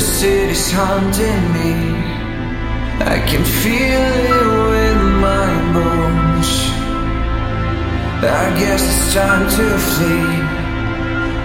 The 0.00 0.06
city's 0.06 0.72
haunting 0.72 1.42
me. 1.52 1.74
I 3.04 3.20
can 3.28 3.44
feel 3.44 4.06
it 4.32 4.46
with 4.72 5.00
my 5.20 5.50
bones. 5.74 6.50
I 8.24 8.46
guess 8.58 8.80
it's 8.80 9.12
time 9.12 9.44
to 9.56 9.66
flee, 9.92 10.32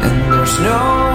and 0.05 0.31
there's 0.31 0.57
no 0.61 1.14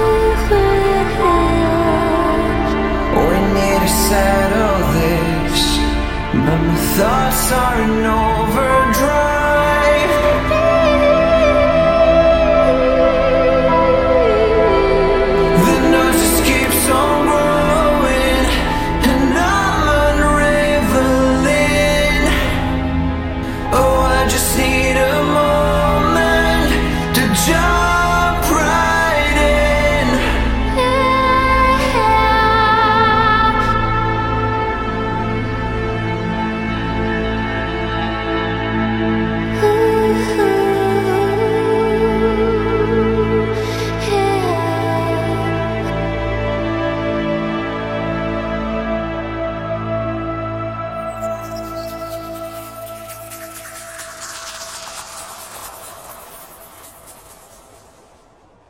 We 3.27 3.37
need 3.57 3.81
to 3.87 3.91
settle 4.09 4.79
this, 4.99 5.61
but 6.45 6.61
my 6.69 6.77
thoughts 6.97 7.53
aren't 7.53 8.07
over. 8.07 8.80